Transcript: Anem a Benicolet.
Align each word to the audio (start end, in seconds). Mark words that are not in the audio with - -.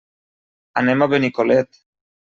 Anem 0.83 1.05
a 1.07 1.11
Benicolet. 1.13 1.83